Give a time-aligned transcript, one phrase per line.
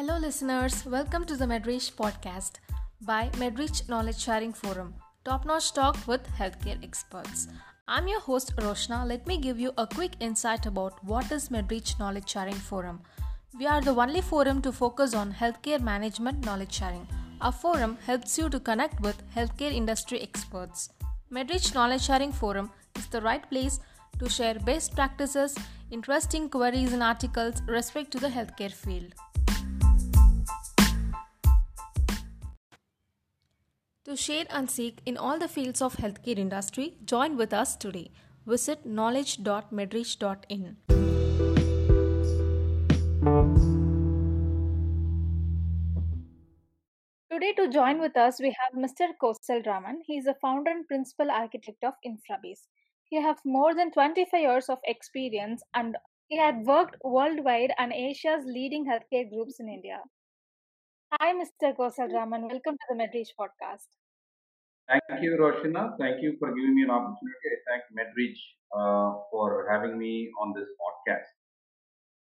[0.00, 0.86] Hello, listeners.
[0.86, 2.52] Welcome to the MedReach podcast
[3.02, 4.94] by MedReach Knowledge Sharing Forum,
[5.26, 7.48] top notch talk with healthcare experts.
[7.86, 9.06] I'm your host, Roshna.
[9.06, 13.02] Let me give you a quick insight about what is MedReach Knowledge Sharing Forum.
[13.58, 17.06] We are the only forum to focus on healthcare management knowledge sharing.
[17.42, 20.88] Our forum helps you to connect with healthcare industry experts.
[21.30, 23.80] MedReach Knowledge Sharing Forum is the right place
[24.18, 25.54] to share best practices,
[25.90, 29.12] interesting queries, and articles respect to the healthcare field.
[34.10, 38.10] To share and seek in all the fields of healthcare industry, join with us today.
[38.44, 40.76] Visit knowledge.medreach.in.
[47.30, 49.12] Today to join with us we have Mr.
[49.22, 50.02] Kosal Raman.
[50.04, 52.66] He is the founder and principal architect of Infrabase.
[53.04, 58.44] He has more than 25 years of experience and he had worked worldwide and Asia's
[58.44, 60.00] leading healthcare groups in India.
[61.12, 61.76] Hi, Mr.
[61.76, 62.48] Kosal Raman.
[62.48, 63.99] Welcome to the MedReach podcast.
[64.90, 65.96] Thank you, Roshina.
[66.00, 67.46] Thank you for giving me an opportunity.
[67.46, 68.40] I thank MedReach
[68.74, 71.30] uh, for having me on this podcast.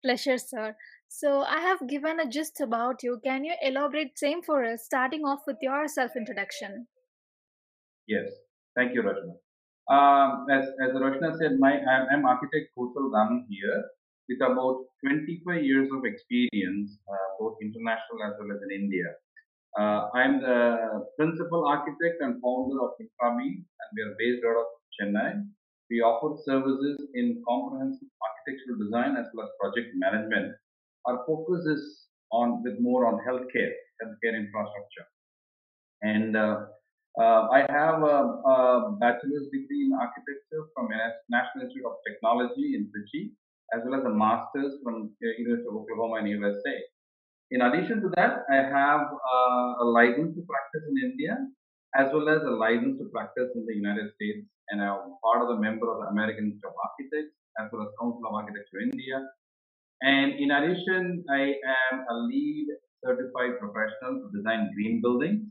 [0.05, 0.77] Pleasure, sir.
[1.09, 3.21] So, I have given a gist about you.
[3.25, 6.87] Can you elaborate same for us, starting off with your self introduction?
[8.07, 8.31] Yes.
[8.77, 9.35] Thank you, Roshina.
[9.91, 13.85] Um, as, as Roshina said, my I'm, architect Kosal Raman here
[14.29, 19.11] with about 25 years of experience, uh, both international as well as in India.
[19.79, 24.67] Uh, I'm the principal architect and founder of Infrabase, and we are based out of
[25.01, 25.45] Chennai.
[25.91, 30.53] We offer services in comprehensive architectural design as well as project management.
[31.07, 35.09] Our focus is on with more on healthcare, healthcare infrastructure,
[36.03, 36.67] and uh,
[37.19, 40.89] uh, I have a, a, bachelor's degree in architecture from
[41.29, 43.33] National Institute of Technology in Trichy,
[43.75, 46.77] as well as a master's from University of Oklahoma in USA.
[47.53, 51.37] In addition to that, I have uh, a license to practice in India
[51.95, 54.49] as well as a license to practice in the United States.
[54.71, 57.93] And I'm part of the member of the American Institute of Architects as well as
[58.01, 59.21] Council of Architecture India.
[60.01, 62.69] And in addition, I am a LEED
[63.05, 65.45] certified professional to design green buildings.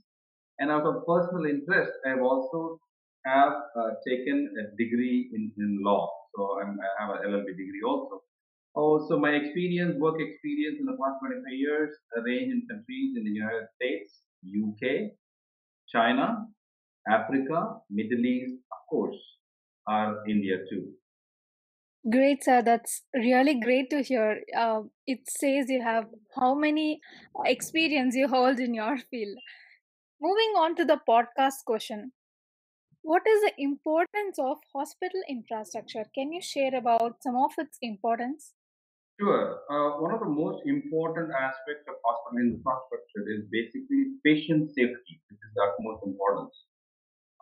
[0.57, 2.81] And out of personal interest, I've also
[3.25, 6.09] have uh, taken a degree in, in law.
[6.35, 8.25] So I'm, I have an LLB degree also.
[8.76, 11.90] Oh, so my experience, work experience in the past 25 years
[12.26, 15.12] range in countries in the United States, UK,
[15.90, 16.48] China,
[17.08, 19.18] Africa, Middle East, of course,
[19.88, 20.94] are India too.
[22.09, 22.62] Great, sir.
[22.62, 24.42] That's really great to hear.
[24.58, 26.06] Uh, it says you have
[26.36, 27.00] how many
[27.46, 29.38] experience you hold in your field.
[30.20, 32.14] Moving on to the podcast question.
[33.03, 36.06] What is the importance of hospital infrastructure?
[36.16, 38.53] Can you share about some of its importance?
[39.22, 39.62] Sure.
[39.70, 45.38] Uh, one of the most important aspects of hospital infrastructure is basically patient safety, which
[45.38, 46.58] is the utmost importance.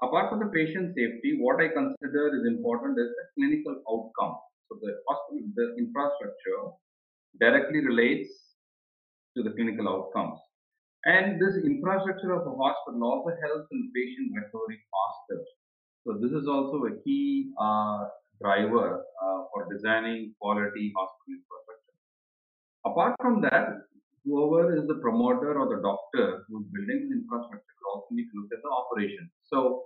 [0.04, 4.36] Apart from the patient safety, what I consider is important is the clinical outcome.
[4.68, 6.76] So the hospital, the infrastructure
[7.40, 8.28] directly relates
[9.38, 10.36] to the clinical outcomes.
[11.06, 15.48] And this infrastructure of a hospital also helps in patient recovery faster.
[16.04, 18.12] So this is also a key uh,
[18.44, 21.69] driver uh, for designing quality hospital infrastructure.
[22.86, 23.90] Apart from that,
[24.24, 28.36] whoever is the promoter or the doctor who's building the infrastructure will also need to
[28.40, 29.30] look at the operation.
[29.44, 29.84] So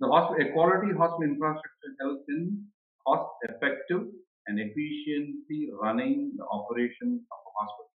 [0.00, 2.66] the hospital, a quality hospital infrastructure helps in
[3.06, 4.06] cost effective
[4.46, 7.90] and efficiency running the operation of a hospital.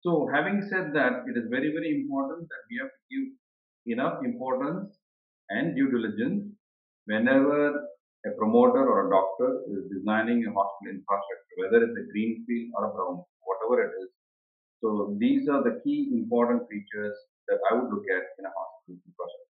[0.00, 3.26] So having said that, it is very, very important that we have to give
[3.98, 4.96] enough importance
[5.50, 6.54] and due diligence
[7.06, 7.86] whenever
[8.46, 12.90] promoter or a doctor is designing a hospital infrastructure, whether it's a greenfield or a
[12.94, 14.10] brownfield whatever it is.
[14.82, 17.16] So these are the key important features
[17.48, 19.42] that I would look at in a hospital infrastructure.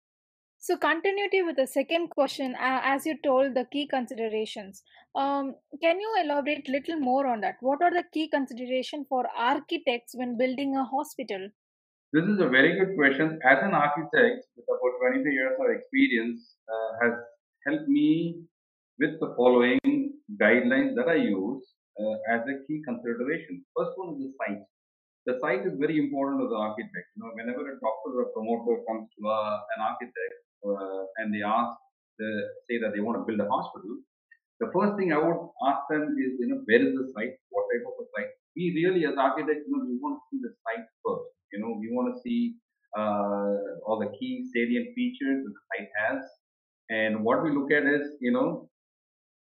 [0.59, 4.83] So continuity with the second question, uh, as you told the key considerations.
[5.15, 7.57] Um, can you elaborate little more on that?
[7.61, 11.51] What are the key consideration for architects when building a hospital?
[12.13, 13.39] This is a very good question.
[13.45, 17.13] As an architect with about 23 years of experience, uh, has
[17.67, 18.45] helped me
[18.99, 19.81] with the following
[20.41, 21.63] guidelines that I use
[22.01, 23.65] uh, as a key consideration.
[23.77, 24.63] First one is the site.
[25.27, 27.09] The site is very important to the architect.
[27.17, 31.35] You know, whenever a doctor or a promoter comes to uh, an architect uh, and
[31.35, 31.75] they ask,
[32.19, 32.29] the,
[32.71, 33.99] say that they want to build a hospital,
[34.61, 37.35] the first thing I would ask them is, you know, where is the site?
[37.51, 38.31] What type of a site?
[38.55, 41.35] We really, as architects, you know, we want to see the site first.
[41.53, 42.55] You know, we want to see
[42.97, 46.23] uh, all the key salient features that the site has.
[46.91, 48.69] And what we look at is, you know,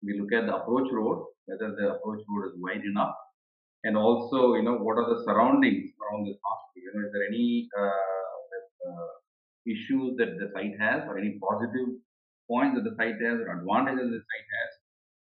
[0.03, 3.15] we look at the approach road, whether the approach road is wide enough
[3.85, 6.83] and also, you know, what are the surroundings around this hospital?
[6.83, 9.13] You know, is there any uh, uh,
[9.67, 11.95] issues that the site has, or any positive
[12.51, 14.71] points that the site has, or advantages the site has,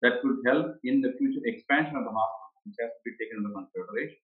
[0.02, 3.42] that could help in the future expansion of the hospital, which has to be taken
[3.42, 4.22] into consideration.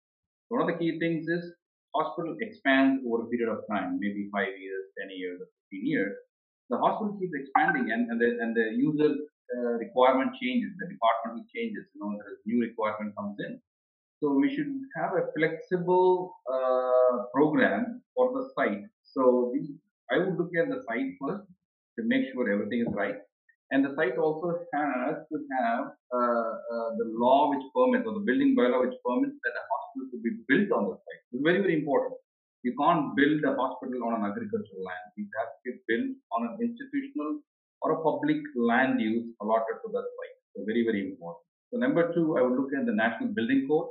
[0.50, 1.50] One of the key things is
[1.96, 6.14] hospital expands over a period of time, maybe five years, ten years, or fifteen years.
[6.70, 9.10] The hospital keeps expanding, and, and the and the user
[9.80, 11.86] requirement changes, the departmental changes.
[11.94, 13.60] You know, there is new requirement comes in.
[14.20, 18.84] So we should have a flexible uh, program for the site.
[19.04, 19.76] So we,
[20.12, 21.48] I would look at the site first
[21.98, 23.16] to make sure everything is right.
[23.72, 28.26] And the site also has to have uh, uh, the law which permits, or the
[28.26, 31.22] building bylaw which permits that a hospital to be built on the site.
[31.32, 32.18] It's very, very important.
[32.64, 35.08] You can't build a hospital on an agricultural land.
[35.16, 37.40] It has to be built on an institutional
[37.82, 40.38] or a public land use allotted to that site.
[40.56, 41.44] So very, very important.
[41.72, 43.90] So number two, I would look at the National Building Code.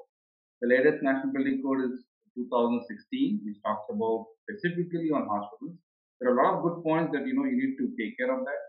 [0.61, 2.05] The latest National Building Code is
[2.35, 5.79] 2016, which talks about specifically on hospitals.
[6.21, 8.35] There are a lot of good points that you know you need to take care
[8.35, 8.63] of that,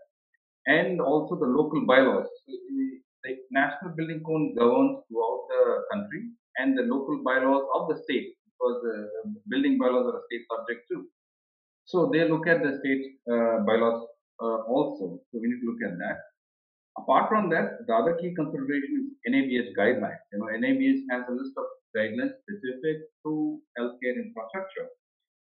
[0.70, 2.30] and also the local bylaws.
[2.46, 2.52] So,
[3.24, 5.62] the National Building Code governs throughout the
[5.92, 10.46] country, and the local bylaws of the state, because the building bylaws are a state
[10.46, 11.06] subject too.
[11.86, 14.06] So they look at the state uh, bylaws
[14.40, 15.20] also.
[15.30, 16.18] So we need to look at that.
[16.98, 20.24] Apart from that, the other key consideration is NABH guidelines.
[20.32, 21.64] You know, NABH has a list of
[21.96, 24.88] guidelines specific to healthcare infrastructure.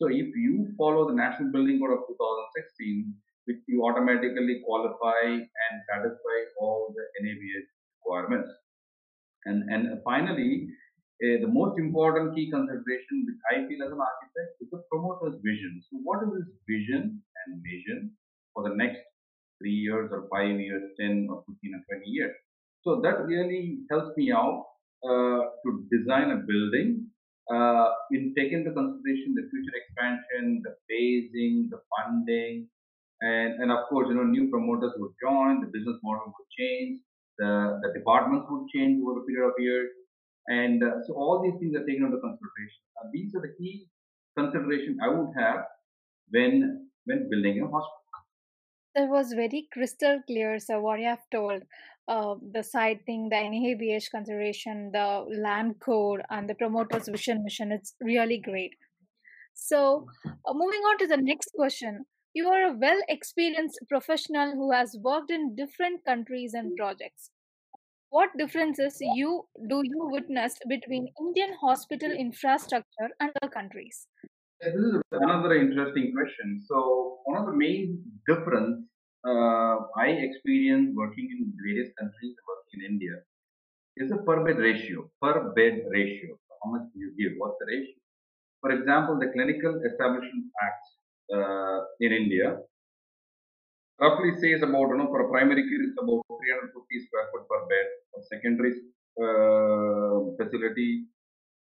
[0.00, 3.14] So if you follow the National Building Code of 2016,
[3.46, 7.66] which you automatically qualify and satisfy all the NABH
[8.00, 8.50] requirements.
[9.44, 10.66] And, and finally,
[11.22, 15.38] uh, the most important key consideration which I feel as an architect is the promoter's
[15.44, 15.82] vision.
[15.90, 18.16] So what is his vision and vision
[18.54, 19.00] for the next
[19.58, 22.34] three years or five years, 10 or 15 or 20 years.
[22.82, 24.64] So that really helps me out
[25.04, 27.06] uh, to design a building
[27.52, 32.68] uh, in take into consideration the future expansion, the phasing, the funding,
[33.20, 37.00] and, and of course, you know, new promoters would join, the business model would change,
[37.38, 39.90] the, the departments would change over a period of years.
[40.48, 42.82] And uh, so all these things are taken into consideration.
[43.00, 43.88] Uh, these are the key
[44.36, 45.64] consideration I would have
[46.30, 48.03] when when building a hospital.
[48.94, 51.62] That was very crystal clear, sir, what you have told.
[52.06, 57.72] Uh, the side thing, the NABH consideration, the land code, and the promoter's vision mission.
[57.72, 58.74] It's really great.
[59.54, 62.06] So, uh, moving on to the next question.
[62.34, 67.30] You are a well experienced professional who has worked in different countries and projects.
[68.10, 74.08] What differences you do you witness between Indian hospital infrastructure and other countries?
[74.60, 76.62] This is another interesting question.
[76.66, 78.86] So one of the main difference
[79.26, 83.16] uh, I experienced working in various countries, working in India,
[83.96, 85.10] is the per bed ratio.
[85.20, 86.38] Per bed ratio.
[86.62, 87.36] How much do you give?
[87.38, 87.96] What's the ratio?
[88.60, 90.84] For example, the Clinical Establishment Act
[91.34, 92.56] uh, in India
[94.00, 97.60] roughly says about, you know, for a primary care, it's about 350 square foot per
[97.68, 97.86] bed.
[98.12, 98.72] For secondary
[99.20, 101.04] uh, facility,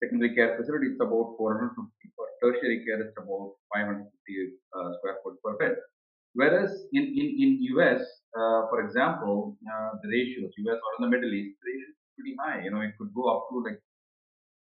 [0.01, 1.77] secondary care facility, it's about 450.
[2.17, 5.75] For tertiary care, it's about 550 uh, square foot per bed.
[6.33, 8.01] Whereas in, in, in US,
[8.33, 11.99] uh, for example, uh, the ratios, US or in the Middle East, the ratio is
[12.17, 12.63] pretty high.
[12.63, 13.79] You know, it could go up to like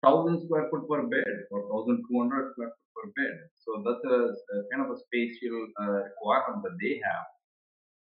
[0.02, 3.35] 1000 square foot per bed or 1200 square foot per bed.
[3.64, 7.26] So that's a, a kind of a spatial uh, requirement that they have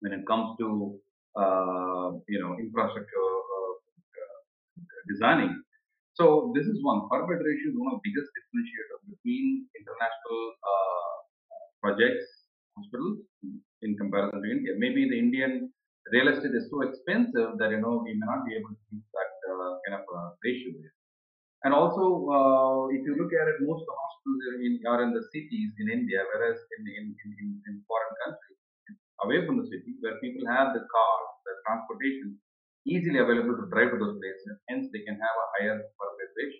[0.01, 0.99] when it comes to,
[1.35, 3.73] uh, you know, infrastructure uh,
[5.09, 5.63] designing.
[6.17, 7.05] So this is one.
[7.13, 11.13] Per ratio is one of the biggest differentiators between international uh,
[11.77, 12.25] projects,
[12.73, 13.21] hospitals,
[13.85, 14.73] in comparison to India.
[14.81, 15.69] Maybe the Indian
[16.09, 19.05] real estate is so expensive that you know we may not be able to keep
[19.13, 20.95] that uh, kind of uh, ratio there.
[21.69, 22.01] And also,
[22.33, 25.21] uh, if you look at it, most of the hospitals are in, are in the
[25.29, 28.61] cities in India, whereas in, in, in, in foreign countries,
[29.21, 32.41] away from the city, where people have the cars, the transportation,
[32.87, 36.51] easily available to drive to those places, hence they can have a higher per bed.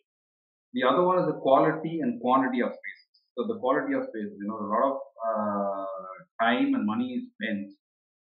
[0.74, 3.14] The other one is the quality and quantity of spaces.
[3.38, 4.98] So the quality of spaces, you know, a lot of
[5.30, 5.86] uh,
[6.42, 7.72] time and money is spent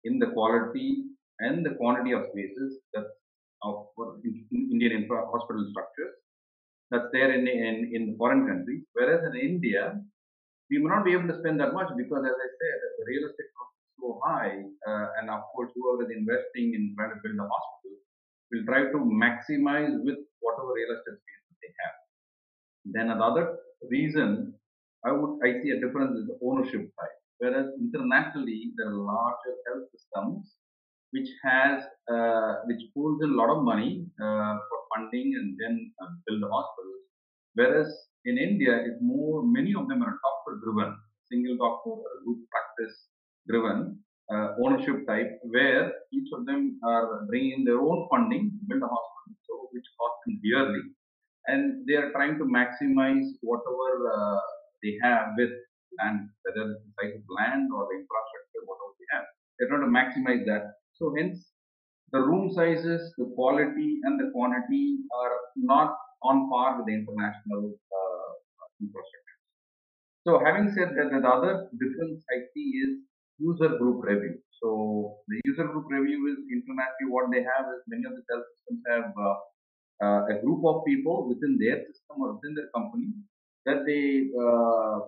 [0.03, 1.05] in the quality
[1.39, 3.08] and the quantity of spaces that's
[3.63, 3.88] of
[4.51, 6.15] Indian infra hospital structures
[6.89, 8.84] that's there in, in, in foreign countries.
[8.93, 10.01] Whereas in India,
[10.70, 13.29] we may not be able to spend that much because, as I said, the real
[13.29, 17.38] estate cost so high, uh, and of course, whoever is investing in trying to build
[17.39, 17.98] a hospital
[18.51, 21.96] will try to maximize with whatever real estate space that they have.
[22.86, 23.58] Then another
[23.89, 24.53] reason
[25.05, 27.17] I would I see a difference is the ownership side.
[27.39, 30.53] Whereas internationally there are larger health systems
[31.12, 35.91] which has uh, which pulls in a lot of money uh, for funding and then
[36.01, 37.05] uh, build hospitals.
[37.53, 37.89] Whereas
[38.25, 40.96] in India, it's more many of them are doctor driven,
[41.29, 42.96] single doctor or group practice
[43.50, 44.00] driven
[44.33, 48.88] uh, ownership type, where each of them are bringing their own funding to build a
[48.88, 50.83] hospital, so which costs dearly,
[51.48, 54.39] and they are trying to maximize whatever uh,
[54.83, 55.51] they have with
[56.00, 59.25] land, whether it's the size of land or the infrastructure, whatever they have.
[59.60, 60.79] They're trying to maximize that.
[60.95, 61.51] So hence,
[62.12, 67.74] the room sizes, the quality, and the quantity are not on par with the international
[67.74, 68.31] uh,
[68.79, 69.39] infrastructure.
[70.24, 72.91] So having said that, the other difference I see is
[73.41, 74.38] user group review.
[74.62, 78.45] So the user group review is internationally what they have is many of the health
[78.53, 79.38] systems have uh,
[80.05, 83.10] uh, a group of people within their system or within their company
[83.65, 85.00] that they uh,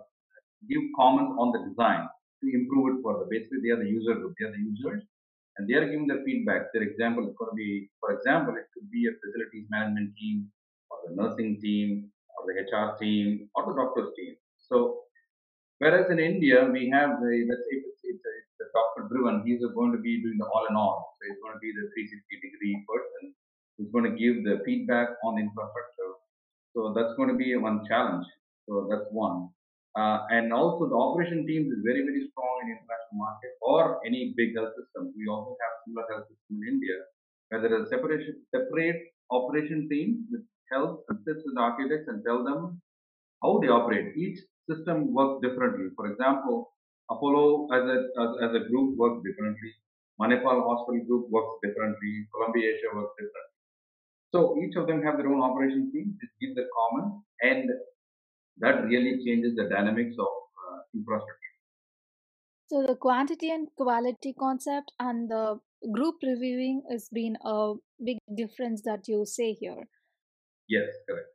[0.69, 2.07] give comments on the design
[2.41, 3.25] to improve it further.
[3.29, 5.03] Basically, they are the user group, they are the users,
[5.57, 6.73] and they are giving their feedback.
[6.73, 10.49] Their example is going to be, for example, it could be a facilities management team,
[10.89, 14.35] or the nursing team, or the HR team, or the doctor's team.
[14.57, 15.05] So,
[15.83, 19.59] whereas in India, we have the, let's say it's, it's, it's a doctor driven, he's
[19.75, 21.15] going to be doing the all in all.
[21.19, 23.35] So, he's going to be the 360 degree person
[23.75, 26.11] who's going to give the feedback on the infrastructure.
[26.71, 28.25] So, that's going to be one challenge.
[28.65, 29.51] So, that's one.
[29.93, 34.33] Uh, and also the operation teams is very, very strong in international market or any
[34.35, 35.13] big health system.
[35.13, 36.97] We also have similar health system in India
[37.49, 42.43] where there is a separation, separate operation team which helps assist with architects and tell
[42.43, 42.81] them
[43.43, 44.17] how they operate.
[44.17, 44.39] Each
[44.70, 45.89] system works differently.
[45.96, 46.74] For example,
[47.10, 49.72] Apollo as a, as, as a group works differently.
[50.20, 52.27] Manipal Hospital Group works differently.
[52.34, 53.53] Columbia Asia works differently.
[54.34, 57.70] So each of them have their own operation team which give the common and
[58.58, 61.53] that really changes the dynamics of uh, infrastructure.
[62.67, 65.60] So the quantity and quality concept and the
[65.91, 69.84] group reviewing has been a big difference that you say here.
[70.70, 71.32] Yes, correct.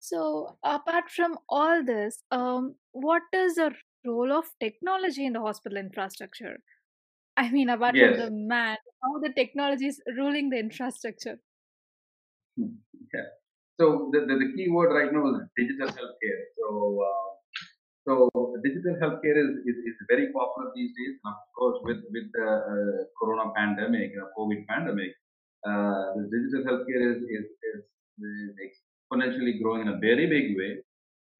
[0.00, 3.72] So apart from all this, um, what is the
[4.06, 6.58] role of technology in the hospital infrastructure?
[7.36, 11.38] I mean, apart from the man, how the technology is ruling the infrastructure.
[12.56, 12.80] Hmm.
[13.12, 13.28] Yeah.
[13.78, 16.40] So the, the, the key word right now is digital healthcare.
[16.58, 17.30] So uh,
[18.08, 18.30] so
[18.64, 21.20] digital healthcare is, is, is very popular these days.
[21.24, 25.12] And of course, with with the uh, Corona pandemic, uh, COVID pandemic,
[25.64, 27.80] uh, the digital healthcare is, is, is,
[28.64, 28.76] is
[29.10, 30.78] exponentially growing in a very big way.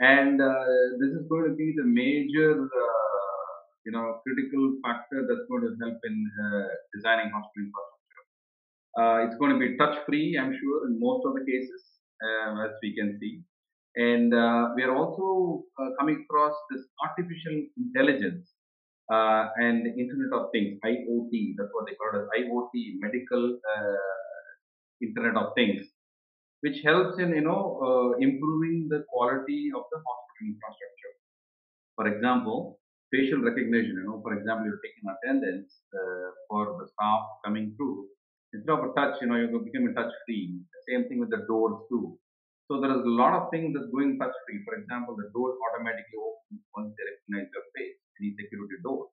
[0.01, 0.65] And uh,
[0.99, 3.53] this is going to be the major, uh,
[3.85, 8.25] you know, critical factor that's going to help in uh, designing hospital infrastructure.
[8.99, 11.83] Uh, it's going to be touch free, I'm sure, in most of the cases,
[12.25, 13.43] um, as we can see.
[13.97, 18.49] And uh, we are also uh, coming across this artificial intelligence
[19.11, 23.59] and Internet of Things, IoT, that's what they call it IoT, medical
[25.03, 25.83] Internet of Things,
[26.61, 31.15] which helps in, you know, uh, improving the quality of the hospital infrastructure.
[31.97, 32.81] For example,
[33.13, 38.07] facial recognition, you know, for example, you're taking attendance uh, for the staff coming through.
[38.53, 40.59] Instead of a touch, you know, you become a touch free.
[40.89, 42.19] Same thing with the doors too.
[42.69, 44.63] So there is a lot of things that's going touch free.
[44.65, 49.11] For example, the door automatically opens once they recognize your face, any security door.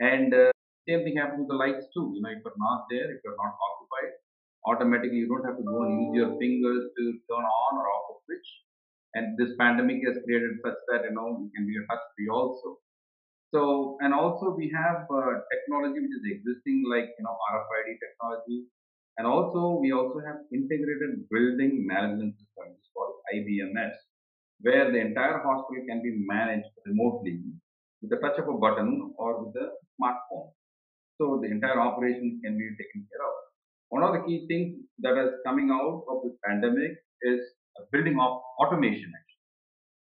[0.00, 0.50] And uh,
[0.88, 2.12] same thing happens with the lights too.
[2.14, 4.12] You know, if you're not there, if you're not occupied,
[4.66, 8.10] automatically you don't have to go and use your fingers to turn on or off
[8.10, 8.48] a switch.
[9.14, 12.28] And this pandemic has created such that you know you can be a touch free
[12.28, 12.78] also.
[13.54, 18.68] So and also we have uh, technology which is existing like you know RFID technology,
[19.16, 23.96] and also we also have integrated building management system, it's called IBMS,
[24.60, 27.40] where the entire hospital can be managed remotely
[28.02, 30.52] with the touch of a button or with a smartphone.
[31.16, 33.47] So the entire operations can be taken care of.
[33.90, 36.92] One of the key things that is coming out of this pandemic
[37.22, 37.40] is
[37.92, 39.12] building of automation.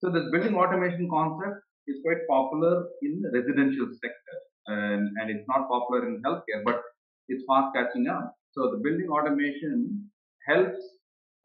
[0.00, 4.36] So this building automation concept is quite popular in the residential sector,
[4.66, 6.82] and, and it's not popular in healthcare, but
[7.28, 8.34] it's fast catching up.
[8.52, 10.10] So the building automation
[10.46, 10.82] helps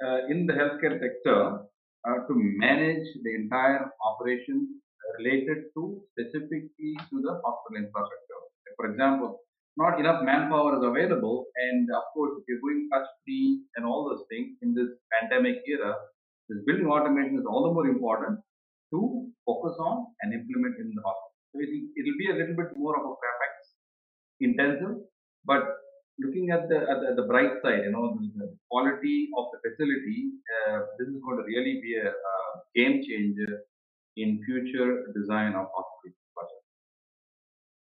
[0.03, 1.59] uh, in the healthcare sector
[2.07, 4.81] uh, to manage the entire operation
[5.17, 8.41] related to specifically to the hospital infrastructure.
[8.75, 9.39] For example,
[9.77, 14.09] not enough manpower is available, and of course, if you're doing touch free and all
[14.09, 15.93] those things in this pandemic era,
[16.49, 18.39] this building automation is all the more important
[18.91, 21.37] to focus on and implement in the hospital.
[21.53, 23.53] So it'll, be a little bit more of a capex
[24.41, 24.97] intensive,
[25.45, 25.63] but
[26.19, 29.59] looking at the, at the, at the bright side, you know, the, quality of the
[29.61, 32.35] facility, uh, this is going to really be a, a
[32.75, 33.61] game changer
[34.17, 36.26] in future design of hospital projects.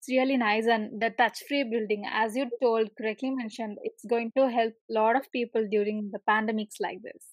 [0.02, 4.50] It's really nice and the touch-free building, as you told correctly mentioned, it's going to
[4.50, 7.24] help a lot of people during the pandemics like this.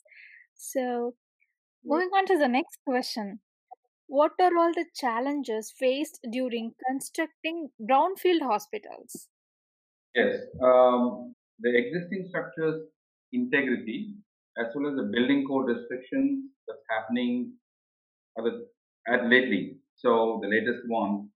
[0.56, 1.16] So
[1.84, 3.40] moving on to the next question.
[4.06, 9.30] What are all the challenges faced during constructing brownfield hospitals?
[10.14, 12.84] Yes, um, the existing structures
[13.32, 14.16] integrity
[14.60, 17.54] as well as the building code restrictions that's happening
[18.38, 19.78] at lately.
[19.96, 21.30] So the latest one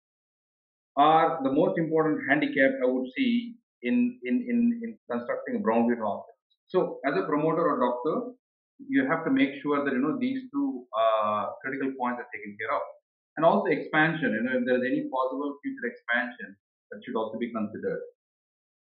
[0.97, 6.03] are the most important handicap I would see in in in, in constructing a brownfield
[6.03, 6.39] hospital.
[6.69, 8.33] So as a promoter or doctor,
[8.89, 12.57] you have to make sure that you know these two uh, critical points are taken
[12.61, 12.83] care of,
[13.37, 14.33] and also expansion.
[14.37, 16.57] You know if there is any possible future expansion,
[16.91, 18.01] that should also be considered.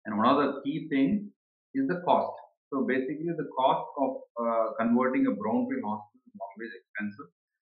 [0.06, 1.28] And one of the key things
[1.74, 2.32] is the cost.
[2.72, 7.30] So basically, the cost of uh, converting a brownfield hospital is always expensive.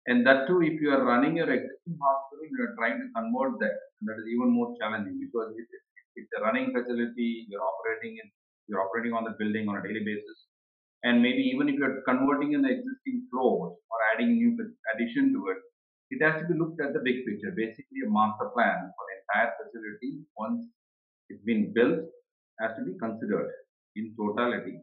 [0.07, 3.59] And that too, if you are running your existing hospital, you are trying to convert
[3.61, 5.69] that, and that is even more challenging because it,
[6.17, 7.47] it's a running facility.
[7.49, 8.27] You're operating in,
[8.67, 10.47] you're operating on the building on a daily basis,
[11.05, 14.59] and maybe even if you're converting in the existing floors or adding new
[14.95, 15.59] addition to it,
[16.11, 17.55] it has to be looked at the big picture.
[17.55, 20.67] Basically, a master plan for the entire facility once
[21.29, 22.01] it's been built
[22.61, 23.51] has to be considered
[23.97, 24.81] in totality.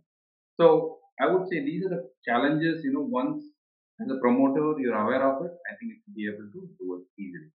[0.60, 2.84] So I would say these are the challenges.
[2.84, 3.44] You know, once
[4.02, 6.96] as a promoter, you're aware of it, I think you should be able to do
[6.96, 7.52] it easily.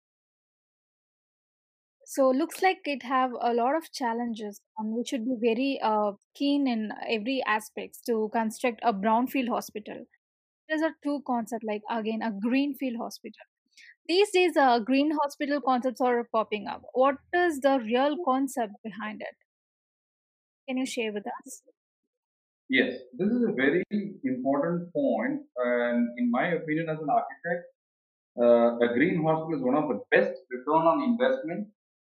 [2.05, 6.12] So looks like it have a lot of challenges, and we should be very uh,
[6.35, 10.05] keen in every aspects to construct a brownfield hospital.
[10.67, 13.45] There's a two concept like again a greenfield hospital.
[14.07, 16.83] These days, uh, green hospital concepts are popping up.
[16.93, 19.35] What is the real concept behind it?
[20.67, 21.63] Can you share with us?
[22.70, 23.84] Yes, this is a very
[24.24, 27.63] important point, and in my opinion, as an architect,
[28.41, 31.67] uh, a green hospital is one of the best return on investment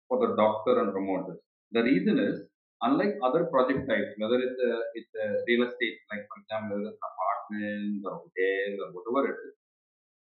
[0.08, 1.39] for the doctor and promoters.
[1.72, 2.41] The reason is,
[2.82, 6.89] unlike other project types, whether it's a, it's a real estate, like for example, whether
[6.91, 9.55] it's an apartment or hotel or whatever it is,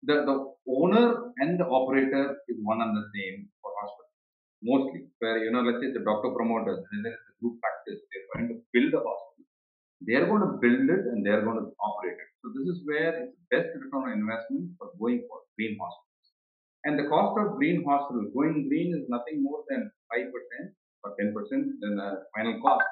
[0.08, 0.36] the, the
[0.68, 4.12] owner and the operator is one and the same for hospital.
[4.62, 8.00] Mostly, where you know, let's say the doctor promoters and then it's a group practice,
[8.10, 9.29] they're trying to build a hospital
[10.06, 12.30] they're going to build it and they're going to operate it.
[12.40, 16.26] So this is where it's best return on investment for going for green hospitals.
[16.84, 20.32] And the cost of green hospitals, going green is nothing more than 5%
[21.04, 21.36] or 10%
[21.80, 22.88] than the final cost.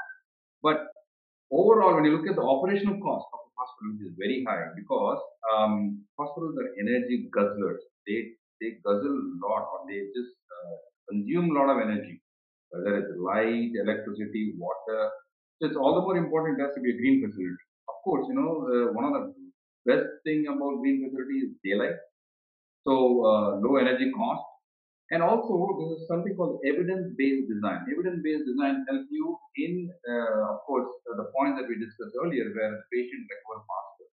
[0.62, 0.92] But
[1.50, 5.20] overall, when you look at the operational cost of a hospital, is very high because
[5.48, 7.80] um, hospitals are energy guzzlers.
[8.06, 10.76] They they guzzle a lot or they just uh,
[11.08, 12.20] consume a lot of energy,
[12.70, 15.10] whether it's light, electricity, water,
[15.58, 17.64] so it's all the more important it has to be a green facility.
[17.90, 19.24] Of course, you know, uh, one of the
[19.90, 21.98] best thing about green facility is daylight.
[22.86, 22.94] So
[23.26, 24.46] uh, low energy cost.
[25.10, 27.80] And also, this is something called evidence-based design.
[27.88, 32.44] Evidence-based design helps you in, uh, of course, uh, the point that we discussed earlier,
[32.52, 34.06] where the patient recover faster,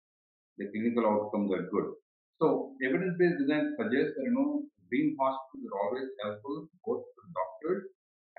[0.56, 2.00] the clinical outcomes are good.
[2.40, 7.32] So, evidence-based design suggests that you know green hospitals are always helpful both to the
[7.36, 7.80] doctors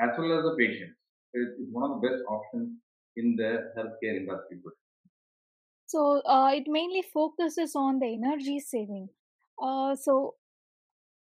[0.02, 0.98] as well as the patients.
[1.38, 2.82] It's one of the best options
[3.18, 4.60] in the healthcare industry
[5.86, 9.10] So uh, it mainly focuses on the energy saving.
[9.62, 10.36] Uh, so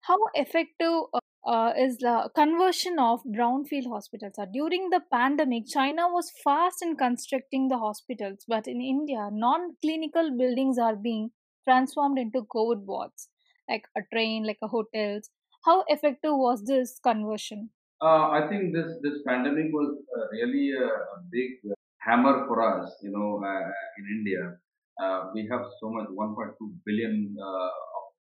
[0.02, 4.34] how effective uh, uh, is the conversion of brownfield hospitals?
[4.38, 10.36] Uh, during the pandemic, China was fast in constructing the hospitals, but in India, non-clinical
[10.36, 11.30] buildings are being
[11.68, 13.28] transformed into COVID wards,
[13.68, 15.30] like a train, like a hotels.
[15.64, 17.70] How effective was this conversion?
[18.00, 21.75] Uh, I think this this pandemic was uh, really a, a big
[22.06, 23.66] hammer for us, you know, uh,
[23.98, 24.54] in India.
[25.02, 26.54] Uh, we have so much 1.2
[26.86, 27.70] billion uh,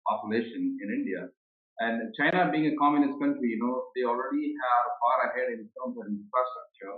[0.09, 1.29] population in India.
[1.79, 5.95] And China being a communist country, you know, they already are far ahead in terms
[5.95, 6.95] of infrastructure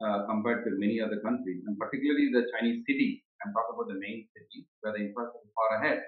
[0.00, 3.20] uh, compared to many other countries, and particularly the Chinese cities.
[3.44, 5.98] I'm talking about the main cities where the infrastructure is far ahead.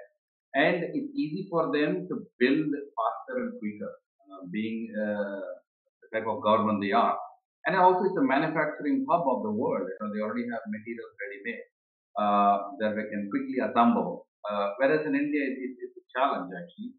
[0.54, 3.92] And it's easy for them to build faster and quicker,
[4.28, 5.44] uh, being uh,
[6.04, 7.16] the type of government they are.
[7.66, 9.86] And also, it's a manufacturing hub of the world.
[9.86, 11.64] You know, they already have materials ready made
[12.18, 14.26] uh, that they can quickly assemble.
[14.48, 16.92] Uh, whereas in India, it, it's a challenge actually.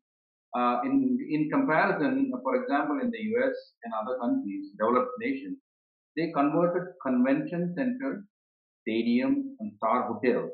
[0.56, 5.58] Uh, in in comparison, for example, in the US and other countries, developed nations,
[6.16, 8.24] they converted convention centers,
[8.88, 10.52] stadiums, and star hotels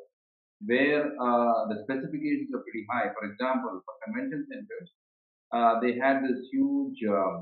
[0.66, 3.08] where uh, the specifications are pretty high.
[3.16, 4.90] For example, for convention centers,
[5.54, 7.42] uh, they had this huge uh,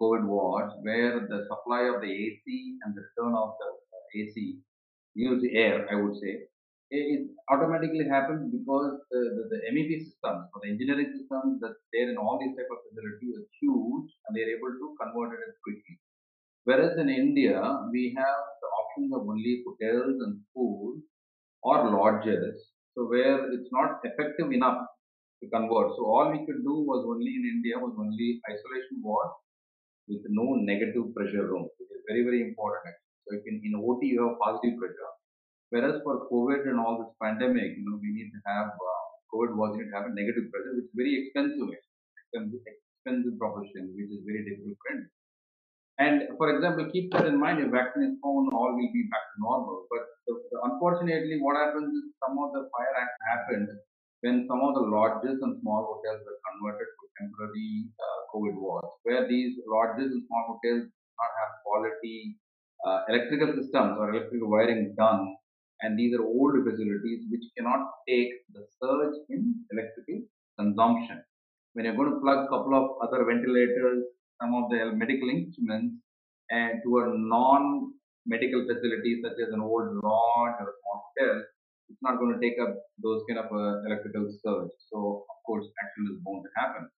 [0.00, 4.58] COVID wards where the supply of the AC and the return of the uh, AC
[5.14, 6.46] used air, I would say,
[6.90, 12.10] it automatically happens because the, the, the MEP systems or the engineering systems that there
[12.10, 15.54] in all these type of facilities are huge and they are able to convert it
[15.64, 15.98] quickly.
[16.64, 21.00] Whereas in India, we have the options of only hotels and schools
[21.62, 22.56] or lodges,
[22.94, 24.86] so where it's not effective enough
[25.42, 25.96] to convert.
[25.96, 29.30] So all we could do was only in India was only isolation ward
[30.08, 32.94] with no negative pressure room, which is very very important.
[33.24, 35.12] So if in, in OT you have positive pressure,
[35.74, 39.58] Whereas for COVID and all this pandemic, you know, we need to have uh, COVID
[39.58, 44.06] was need to have a negative pressure, which is very expensive, expensive, expensive profession, which
[44.06, 44.78] is very difficult
[45.98, 47.58] And for example, keep that in mind.
[47.58, 49.90] If vaccine is found, all will be back to normal.
[49.90, 53.68] But the, the, unfortunately, what happens is some of the fire act happened
[54.22, 58.92] when some of the lodges and small hotels were converted to temporary uh, COVID wards,
[59.04, 62.36] where these lodges and small hotels do not have quality
[62.86, 65.34] uh, electrical systems or electrical wiring done
[65.84, 70.22] and these are old facilities which cannot take the surge in electrical
[70.58, 71.22] consumption.
[71.72, 74.04] When you're going to plug a couple of other ventilators,
[74.40, 75.96] some of the medical instruments,
[76.50, 81.42] and to a non-medical facility such as an old lodge or a small hotel,
[81.90, 82.72] it's not going to take up
[83.02, 84.72] those kind of uh, electrical surge.
[84.88, 86.88] So of course, action is bound to happen.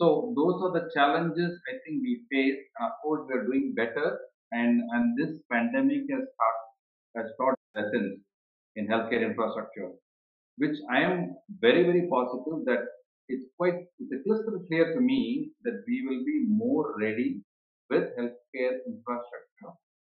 [0.00, 3.74] So those are the challenges I think we face, and of course we are doing
[3.74, 4.18] better.
[4.52, 6.60] And and this pandemic has taught
[7.16, 8.20] has taught lessons
[8.76, 9.90] in healthcare infrastructure,
[10.56, 12.84] which I am very, very positive that
[13.28, 17.42] it's quite, it's crystal clear to me that we will be more ready
[17.90, 19.72] with healthcare infrastructure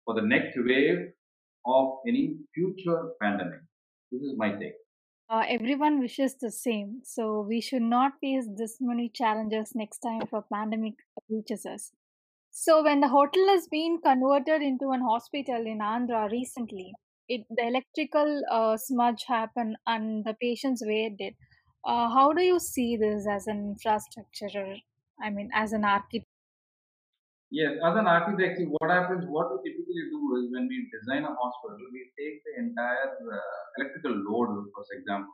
[0.06, 1.12] for the next wave
[1.66, 3.62] of any future pandemic.
[4.12, 4.78] This is my take.
[5.30, 10.22] Uh, everyone wishes the same, so we should not face this many challenges next time
[10.22, 10.96] if a pandemic
[11.30, 11.92] reaches us.
[12.52, 16.94] So, when the hotel has been converted into an hospital in Andhra recently,
[17.28, 21.36] it the electrical uh, smudge happened and the patients were dead.
[21.86, 24.78] Uh, how do you see this as an infrastructure?
[25.22, 26.28] I mean, as an architect?
[27.52, 31.34] Yes, as an architect, what happens, what we typically do is when we design a
[31.34, 35.34] hospital, we take the entire uh, electrical load, for example.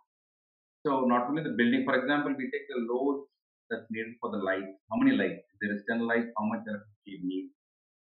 [0.85, 3.25] So not only the building, for example, we take the load
[3.69, 4.79] that's needed for the lights.
[4.91, 5.43] How many lights?
[5.43, 7.45] If there is 10 lights, how much electricity you need?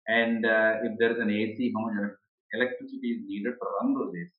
[0.08, 1.96] And uh, if there is an AC, how much
[2.52, 4.30] electricity is needed for run those AC.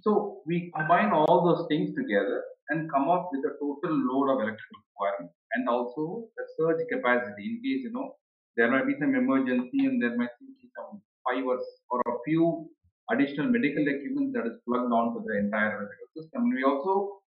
[0.00, 4.40] So we combine all those things together and come up with a total load of
[4.40, 8.16] electrical requirement and also the surge capacity in case you know
[8.58, 12.68] there might be some emergency and there might be some fibers or a few
[13.10, 16.50] additional medical equipment that is plugged on to the entire electrical system.
[16.50, 17.22] And we also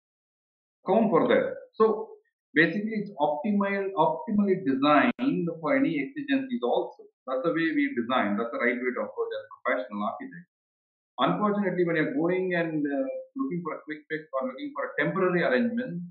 [0.81, 1.53] account for that.
[1.75, 2.15] So
[2.55, 7.03] basically it's optimal, optimally designed for any exigencies also.
[7.27, 8.39] That's the way we design.
[8.39, 10.47] That's the right way to approach as professional architect.
[11.19, 14.95] Unfortunately, when you're going and uh, looking for a quick fix or looking for a
[14.95, 16.07] temporary arrangement,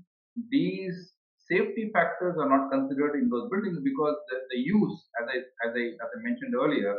[0.51, 1.16] these
[1.49, 5.71] safety factors are not considered in those buildings because the, the use, as I, as
[5.75, 6.95] I as I mentioned earlier,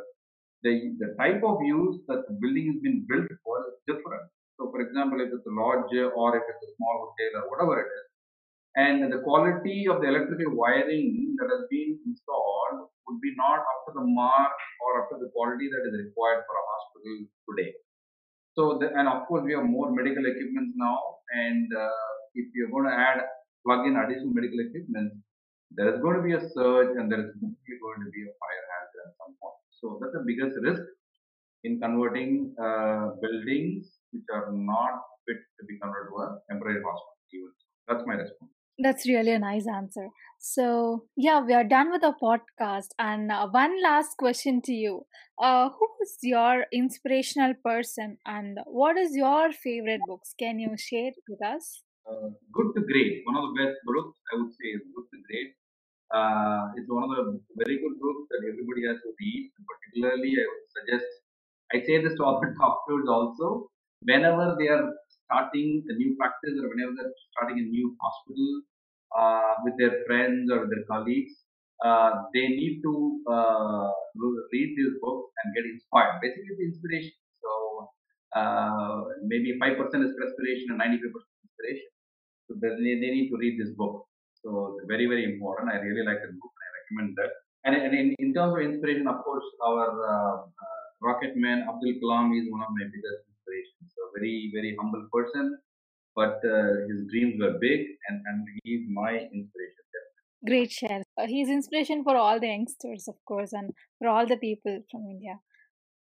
[0.62, 4.26] the, the type of use that the building has been built for is different.
[4.58, 7.78] So, for example, if it's a lodge or if it's a small hotel or whatever
[7.78, 8.06] it is,
[8.74, 13.80] and the quality of the electrical wiring that has been installed would be not up
[13.86, 17.14] to the mark or up to the quality that is required for a hospital
[17.48, 17.72] today.
[18.54, 20.98] So, the, and of course, we have more medical equipment now,
[21.30, 23.22] and uh, if you're going to add
[23.64, 25.12] plug in additional medical equipment,
[25.70, 28.64] there is going to be a surge and there is going to be a fire
[28.72, 29.60] hazard at some point.
[29.70, 30.82] So, that's the biggest risk
[31.64, 37.50] in converting uh, buildings which are not fit to be converted to a temporary hospital.
[37.86, 38.52] That's my response.
[38.80, 40.08] That's really a nice answer.
[40.38, 42.90] So, yeah, we are done with our podcast.
[42.98, 45.06] And uh, one last question to you
[45.42, 50.32] uh, Who is your inspirational person and what is your favorite books?
[50.38, 51.82] Can you share with us?
[52.08, 53.20] Uh, good to Great.
[53.28, 55.52] One of the best books, I would say, is Good to Great.
[56.08, 59.52] Uh, it's one of the very good books that everybody has to read.
[59.60, 61.08] Particularly, I would suggest,
[61.68, 63.68] I say this to all the doctors also,
[64.08, 64.88] whenever they are
[65.28, 68.48] starting a new practice or whenever they're starting a new hospital
[69.12, 71.36] uh, with their friends or their colleagues,
[71.84, 73.92] uh, they need to uh,
[74.48, 76.24] read these books and get inspired.
[76.24, 77.20] Basically, the inspiration.
[77.44, 77.52] So
[78.32, 81.04] uh, maybe 5% is perspiration and 95%
[81.44, 81.92] inspiration.
[82.48, 84.06] So they, they need to read this book.
[84.42, 85.70] So very, very important.
[85.70, 86.54] I really like the book.
[86.56, 87.30] I recommend that.
[87.64, 92.00] And, and in, in terms of inspiration, of course, our uh, uh, rocket man Abdul
[92.00, 93.92] Kalam is one of my biggest inspirations.
[93.92, 95.58] So very, very humble person,
[96.16, 99.74] but uh, his dreams were big, and, and he's my inspiration.
[100.46, 101.02] Great share.
[101.20, 105.02] Uh, he's inspiration for all the youngsters, of course, and for all the people from
[105.10, 105.34] India.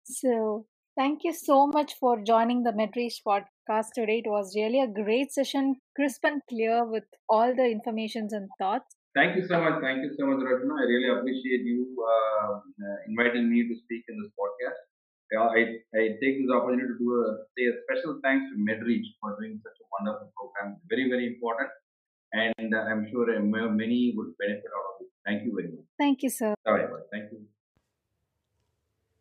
[0.05, 0.65] So
[0.97, 3.45] Thank you so much for joining the MedReach podcast
[3.95, 4.21] today.
[4.25, 8.95] It was really a great session, crisp and clear with all the informations and thoughts.
[9.15, 9.81] Thank you so much.
[9.81, 10.75] Thank you so much, Rachna.
[10.79, 14.79] I really appreciate you uh, uh, inviting me to speak in this podcast.
[15.31, 19.35] I, I take this opportunity to do a, say a special thanks to MedReach for
[19.39, 20.77] doing such a wonderful program.
[20.89, 21.69] Very, very important.
[22.33, 25.07] And I'm sure many would benefit out of it.
[25.25, 25.85] Thank you very much.
[25.97, 26.53] Thank you, sir.
[26.65, 26.87] All right.
[27.11, 27.39] Thank you.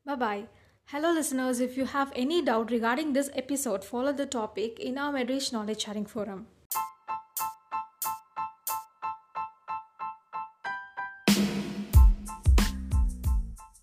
[0.05, 0.60] Bye bye.
[0.93, 1.61] Hello, listeners.
[1.61, 5.85] If you have any doubt regarding this episode, follow the topic in our MedReach Knowledge
[5.85, 6.49] Sharing Forum.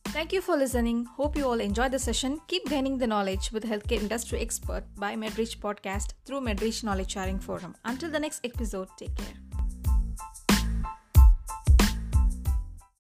[0.08, 1.06] Thank you for listening.
[1.06, 2.42] Hope you all enjoyed the session.
[2.50, 7.40] Keep gaining the knowledge with healthcare industry expert by MedReach podcast through MedReach Knowledge Sharing
[7.40, 7.74] Forum.
[7.86, 9.47] Until the next episode, take care.